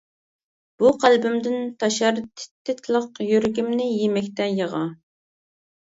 [0.83, 4.85] بۇ قەلبىمدىن تاشار تىت-تىتلىق، يۈرىكىمنى يېمەكتە يىغا.